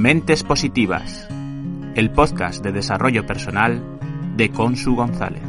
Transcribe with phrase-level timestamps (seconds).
[0.00, 1.28] Mentes Positivas,
[1.94, 3.82] el podcast de desarrollo personal
[4.34, 5.42] de Consu González.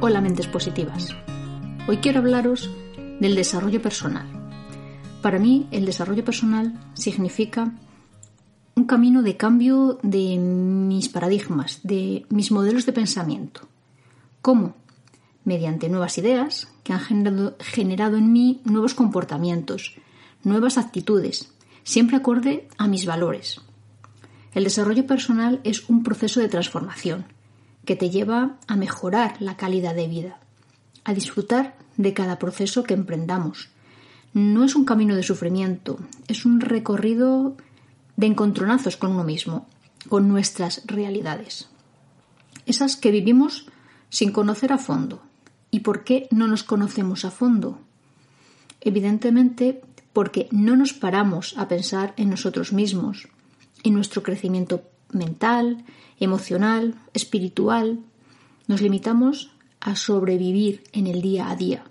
[0.00, 1.14] Hola mentes positivas.
[1.86, 2.68] Hoy quiero hablaros
[3.20, 4.35] del desarrollo personal.
[5.26, 7.72] Para mí el desarrollo personal significa
[8.76, 13.62] un camino de cambio de mis paradigmas, de mis modelos de pensamiento.
[14.40, 14.76] ¿Cómo?
[15.42, 19.96] Mediante nuevas ideas que han generado, generado en mí nuevos comportamientos,
[20.44, 21.52] nuevas actitudes,
[21.82, 23.60] siempre acorde a mis valores.
[24.54, 27.26] El desarrollo personal es un proceso de transformación
[27.84, 30.38] que te lleva a mejorar la calidad de vida,
[31.02, 33.70] a disfrutar de cada proceso que emprendamos.
[34.36, 35.98] No es un camino de sufrimiento,
[36.28, 37.56] es un recorrido
[38.16, 39.66] de encontronazos con uno mismo,
[40.10, 41.70] con nuestras realidades.
[42.66, 43.64] Esas que vivimos
[44.10, 45.22] sin conocer a fondo.
[45.70, 47.80] ¿Y por qué no nos conocemos a fondo?
[48.82, 49.80] Evidentemente
[50.12, 53.28] porque no nos paramos a pensar en nosotros mismos,
[53.84, 55.82] en nuestro crecimiento mental,
[56.20, 58.00] emocional, espiritual,
[58.68, 59.50] nos limitamos
[59.80, 61.84] a sobrevivir en el día a día,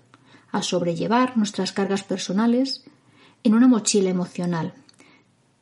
[0.56, 2.84] a sobrellevar nuestras cargas personales
[3.44, 4.74] en una mochila emocional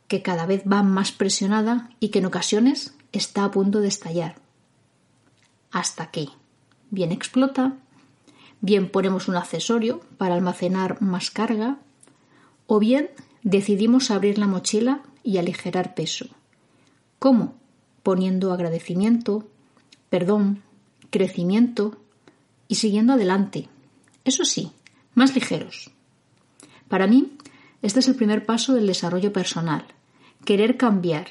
[0.08, 4.36] que cada vez va más presionada y que en ocasiones está a punto de estallar.
[5.70, 6.28] Hasta que
[6.90, 7.76] bien explota,
[8.60, 11.78] bien ponemos un accesorio para almacenar más carga,
[12.66, 13.10] o bien
[13.42, 16.26] decidimos abrir la mochila y aligerar peso.
[17.18, 17.54] ¿Cómo?
[18.02, 19.48] Poniendo agradecimiento,
[20.10, 20.62] perdón,
[21.10, 21.96] crecimiento
[22.68, 23.68] y siguiendo adelante.
[24.24, 24.72] Eso sí,
[25.14, 25.90] más ligeros.
[26.88, 27.36] Para mí,
[27.82, 29.84] este es el primer paso del desarrollo personal.
[30.44, 31.28] Querer cambiar.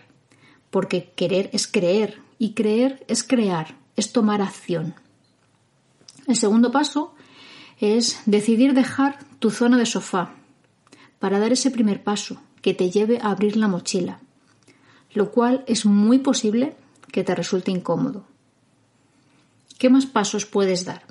[0.69, 4.95] Porque querer es creer y creer es crear, es tomar acción.
[6.27, 7.13] El segundo paso
[7.79, 10.33] es decidir dejar tu zona de sofá
[11.19, 14.19] para dar ese primer paso que te lleve a abrir la mochila,
[15.13, 16.75] lo cual es muy posible
[17.11, 18.25] que te resulte incómodo.
[19.77, 21.03] ¿Qué más pasos puedes dar?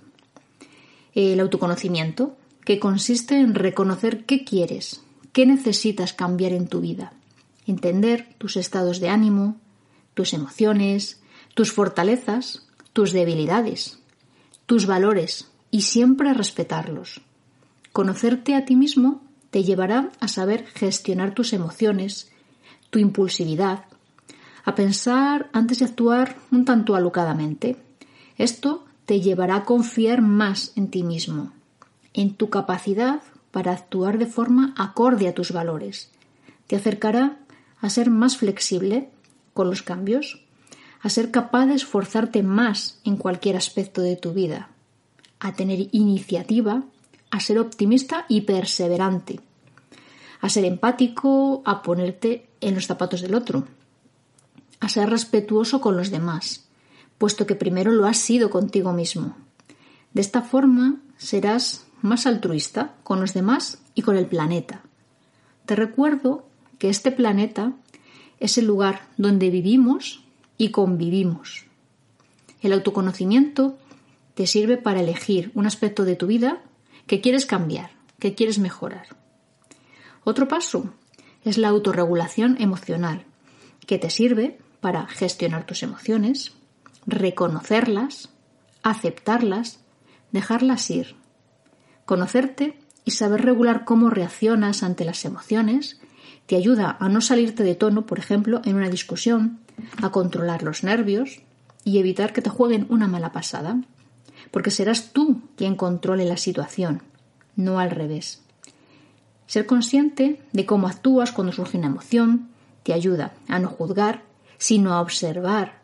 [1.15, 5.03] El autoconocimiento, que consiste en reconocer qué quieres,
[5.33, 7.13] qué necesitas cambiar en tu vida,
[7.67, 9.57] entender tus estados de ánimo,
[10.15, 11.21] tus emociones,
[11.55, 13.99] tus fortalezas, tus debilidades,
[14.67, 17.23] tus valores y siempre respetarlos.
[17.93, 22.31] Conocerte a ti mismo te llevará a saber gestionar tus emociones,
[22.91, 23.85] tu impulsividad,
[24.65, 27.77] a pensar antes de actuar un tanto alocadamente.
[28.39, 31.53] Esto te llevará a confiar más en ti mismo,
[32.15, 36.11] en tu capacidad para actuar de forma acorde a tus valores.
[36.67, 37.39] Te acercará
[37.81, 39.11] a ser más flexible
[39.55, 40.45] con los cambios,
[41.01, 44.71] a ser capaz de esforzarte más en cualquier aspecto de tu vida,
[45.41, 46.85] a tener iniciativa,
[47.31, 49.41] a ser optimista y perseverante,
[50.41, 53.67] a ser empático, a ponerte en los zapatos del otro,
[54.81, 56.69] a ser respetuoso con los demás,
[57.19, 59.37] puesto que primero lo has sido contigo mismo.
[60.13, 64.83] De esta forma serás más altruista con los demás y con el planeta.
[65.67, 66.47] Te recuerdo
[66.79, 67.73] que este planeta
[68.41, 70.25] es el lugar donde vivimos
[70.59, 71.65] y convivimos.
[72.61, 73.79] El autoconocimiento
[74.35, 76.63] te sirve para elegir un aspecto de tu vida
[77.07, 79.07] que quieres cambiar, que quieres mejorar.
[80.25, 80.93] Otro paso
[81.45, 83.25] es la autorregulación emocional,
[83.87, 86.53] que te sirve para gestionar tus emociones,
[87.07, 88.31] reconocerlas,
[88.83, 89.81] aceptarlas,
[90.31, 91.17] dejarlas ir,
[92.13, 95.99] conocerte y saber regular cómo reaccionas ante las emociones
[96.45, 99.61] te ayuda a no salirte de tono, por ejemplo, en una discusión,
[100.03, 101.41] a controlar los nervios
[101.85, 103.81] y evitar que te jueguen una mala pasada,
[104.51, 107.03] porque serás tú quien controle la situación,
[107.57, 108.43] no al revés.
[109.47, 112.51] Ser consciente de cómo actúas cuando surge una emoción
[112.83, 114.23] te ayuda a no juzgar
[114.59, 115.81] sino a observar,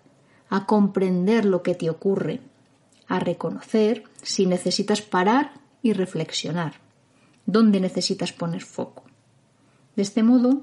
[0.51, 2.43] a comprender lo que te ocurre,
[3.07, 6.75] a reconocer si necesitas parar y reflexionar,
[7.47, 9.05] dónde necesitas poner foco.
[9.97, 10.63] De este modo,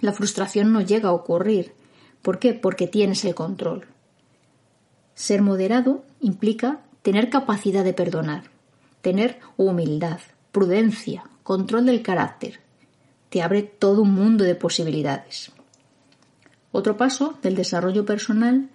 [0.00, 1.72] la frustración no llega a ocurrir.
[2.22, 2.54] ¿Por qué?
[2.54, 3.86] Porque tienes el control.
[5.14, 8.44] Ser moderado implica tener capacidad de perdonar,
[9.00, 10.20] tener humildad,
[10.52, 12.60] prudencia, control del carácter.
[13.30, 15.52] Te abre todo un mundo de posibilidades.
[16.72, 18.68] Otro paso del desarrollo personal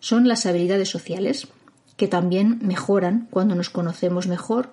[0.00, 1.48] son las habilidades sociales,
[1.96, 4.72] que también mejoran cuando nos conocemos mejor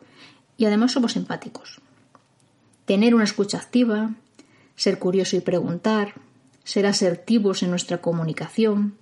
[0.58, 1.80] y además somos empáticos.
[2.86, 4.16] tener una escucha activa,
[4.76, 6.14] ser curioso y preguntar,
[6.64, 8.96] ser asertivos en nuestra comunicación,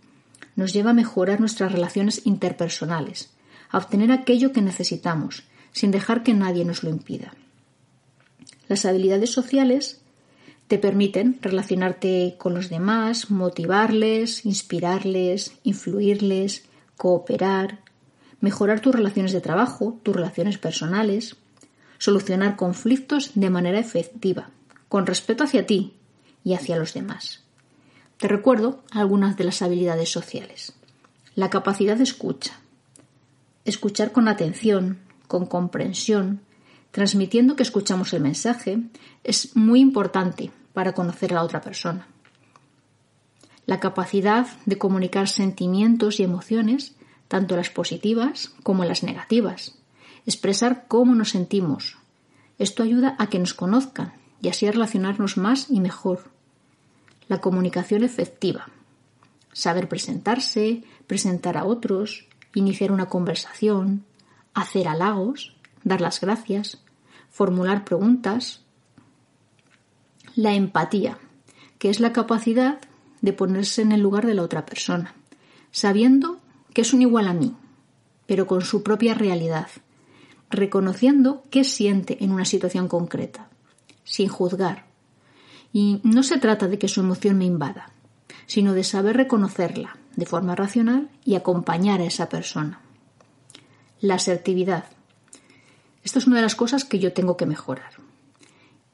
[0.56, 3.32] nos lleva a mejorar nuestras relaciones interpersonales,
[3.70, 7.34] a obtener aquello que necesitamos, sin dejar que nadie nos lo impida.
[8.68, 10.02] Las habilidades sociales
[10.68, 16.66] te permiten relacionarte con los demás, motivarles, inspirarles, influirles,
[16.98, 17.82] cooperar,
[18.40, 21.36] mejorar tus relaciones de trabajo, tus relaciones personales,
[22.06, 24.52] solucionar conflictos de manera efectiva,
[24.90, 25.96] con respeto hacia ti
[26.44, 27.42] y hacia los demás.
[28.18, 30.74] Te recuerdo algunas de las habilidades sociales.
[31.34, 32.60] La capacidad de escucha.
[33.66, 36.42] Escuchar con atención, con comprensión,
[36.92, 38.84] transmitiendo que escuchamos el mensaje,
[39.24, 42.08] es muy importante para conocer a la otra persona.
[43.66, 46.94] La capacidad de comunicar sentimientos y emociones,
[47.28, 49.80] tanto las positivas como las negativas.
[50.26, 51.98] Expresar cómo nos sentimos.
[52.58, 56.32] Esto ayuda a que nos conozcan y así a relacionarnos más y mejor.
[57.28, 58.68] La comunicación efectiva.
[59.54, 64.06] Saber presentarse, presentar a otros, iniciar una conversación,
[64.54, 66.84] hacer halagos, dar las gracias,
[67.30, 68.62] formular preguntas.
[70.36, 71.18] La empatía,
[71.78, 72.80] que es la capacidad
[73.22, 75.14] de ponerse en el lugar de la otra persona,
[75.72, 76.40] sabiendo
[76.74, 77.56] que es un igual a mí,
[78.26, 79.68] pero con su propia realidad,
[80.56, 83.50] reconociendo qué siente en una situación concreta,
[84.04, 84.86] sin juzgar.
[85.74, 87.92] Y no se trata de que su emoción me invada,
[88.46, 92.82] sino de saber reconocerla de forma racional y acompañar a esa persona.
[94.00, 94.86] La asertividad,
[96.04, 97.92] esto es una de las cosas que yo tengo que mejorar.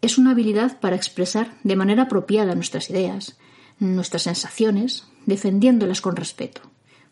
[0.01, 3.37] Es una habilidad para expresar de manera apropiada nuestras ideas,
[3.79, 6.61] nuestras sensaciones, defendiéndolas con respeto,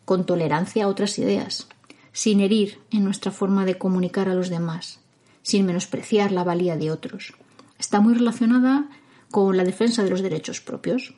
[0.04, 1.68] con tolerancia a otras ideas,
[2.12, 5.00] sin herir en nuestra forma de comunicar a los demás,
[5.42, 7.34] sin menospreciar la valía de otros.
[7.78, 8.88] Está muy relacionada
[9.30, 11.14] con la defensa de los derechos propios.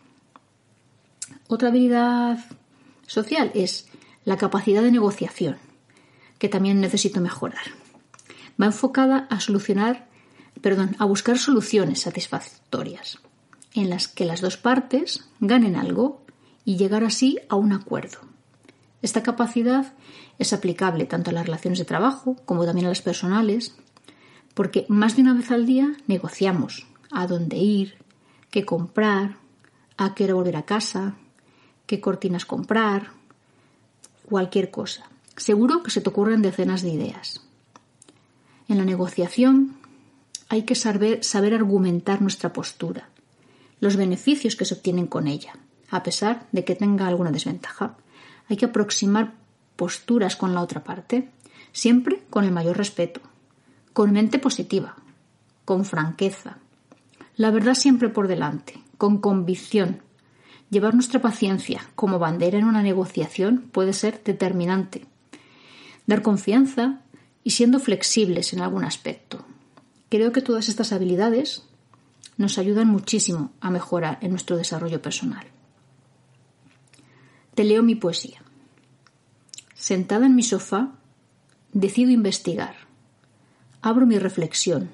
[1.49, 2.39] Otra habilidad
[3.07, 3.89] social es
[4.25, 5.57] la capacidad de negociación,
[6.39, 7.83] que también necesito mejorar
[8.61, 10.07] va enfocada a solucionar,
[10.61, 13.19] perdón, a buscar soluciones satisfactorias
[13.75, 16.23] en las que las dos partes ganen algo
[16.65, 18.19] y llegar así a un acuerdo.
[19.03, 19.93] Esta capacidad
[20.39, 23.75] es aplicable tanto a las relaciones de trabajo como también a las personales,
[24.55, 27.97] porque más de una vez al día negociamos a dónde ir,
[28.51, 29.37] qué comprar,
[29.97, 31.17] a qué hora volver a casa,
[31.87, 33.11] qué cortinas comprar,
[34.25, 35.11] cualquier cosa.
[35.37, 37.43] Seguro que se te ocurren decenas de ideas.
[38.69, 39.77] En la negociación
[40.49, 43.09] hay que saber, saber argumentar nuestra postura,
[43.81, 45.55] los beneficios que se obtienen con ella,
[45.91, 47.97] a pesar de que tenga alguna desventaja.
[48.49, 49.35] Hay que aproximar
[49.77, 51.31] posturas con la otra parte,
[51.73, 53.21] siempre con el mayor respeto,
[53.93, 54.97] con mente positiva,
[55.65, 56.59] con franqueza.
[57.37, 60.03] La verdad siempre por delante, con convicción.
[60.71, 65.07] Llevar nuestra paciencia como bandera en una negociación puede ser determinante.
[66.07, 67.01] Dar confianza
[67.45, 69.45] y siendo flexibles en algún aspecto.
[70.09, 71.65] Creo que todas estas habilidades
[72.37, 75.52] nos ayudan muchísimo a mejorar en nuestro desarrollo personal.
[77.55, 78.43] Te leo mi poesía.
[79.75, 80.93] Sentada en mi sofá,
[81.73, 82.77] decido investigar.
[83.81, 84.91] Abro mi reflexión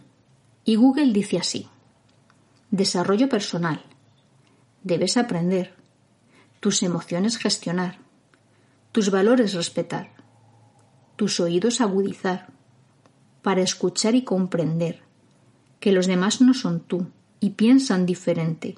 [0.65, 1.69] y Google dice así.
[2.71, 3.83] Desarrollo personal.
[4.83, 5.75] Debes aprender.
[6.61, 7.99] Tus emociones gestionar.
[8.93, 10.19] Tus valores respetar
[11.19, 12.47] tus oídos agudizar,
[13.43, 15.03] para escuchar y comprender
[15.81, 17.09] que los demás no son tú
[17.41, 18.77] y piensan diferente,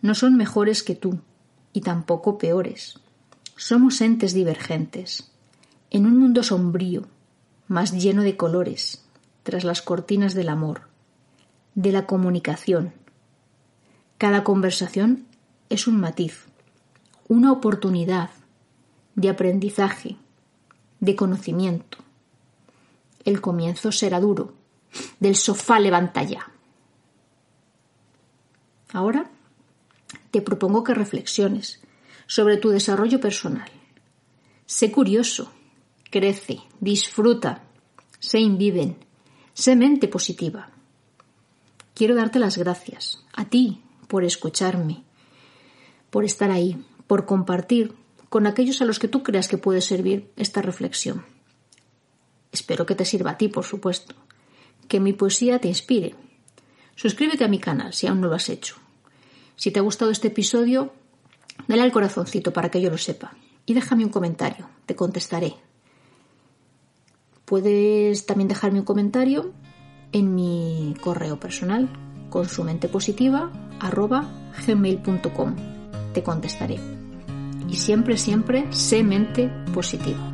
[0.00, 1.20] no son mejores que tú
[1.72, 3.00] y tampoco peores.
[3.56, 5.30] Somos entes divergentes,
[5.90, 7.06] en un mundo sombrío,
[7.68, 9.04] más lleno de colores,
[9.42, 10.88] tras las cortinas del amor,
[11.74, 12.92] de la comunicación.
[14.18, 15.26] Cada conversación
[15.68, 16.46] es un matiz,
[17.28, 18.30] una oportunidad
[19.14, 20.16] de aprendizaje,
[21.00, 21.98] de conocimiento.
[23.24, 24.54] El comienzo será duro.
[25.20, 26.50] Del sofá levanta ya.
[28.92, 29.30] Ahora
[30.32, 31.80] te propongo que reflexiones
[32.26, 33.70] sobre tu desarrollo personal.
[34.66, 35.52] Sé curioso,
[36.10, 37.62] crece, disfruta,
[38.18, 38.96] sé inviven,
[39.52, 40.70] sé mente positiva.
[41.94, 45.04] Quiero darte las gracias a ti por escucharme,
[46.10, 47.94] por estar ahí, por compartir
[48.30, 51.26] con aquellos a los que tú creas que puede servir esta reflexión.
[52.50, 54.14] Espero que te sirva a ti, por supuesto,
[54.88, 56.14] que mi poesía te inspire.
[56.96, 58.81] Suscríbete a mi canal si aún no lo has hecho.
[59.62, 60.92] Si te ha gustado este episodio,
[61.68, 65.54] dale al corazoncito para que yo lo sepa y déjame un comentario, te contestaré.
[67.44, 69.52] Puedes también dejarme un comentario
[70.10, 71.88] en mi correo personal
[72.28, 72.90] con su mente.
[76.12, 76.80] Te contestaré.
[77.68, 80.31] Y siempre, siempre, sé mente positiva.